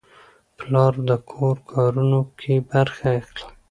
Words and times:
پلار 0.57 0.93
د 1.09 1.11
کور 1.31 1.55
کارونو 1.71 2.19
کې 2.39 2.53
برخه 2.71 3.07
اخلي. 3.19 3.45